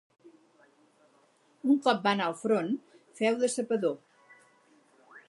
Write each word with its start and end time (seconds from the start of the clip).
Un 1.73 1.77
cop 1.87 2.01
va 2.07 2.13
anar 2.17 2.29
al 2.31 2.35
front, 2.45 2.71
féu 3.21 3.39
de 3.45 3.51
sapador. 3.57 3.95